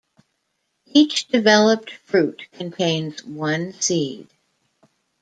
Each 0.87 1.27
developed 1.27 1.91
fruit 1.91 2.47
contains 2.53 3.23
one 3.23 3.71
seed. 3.73 4.27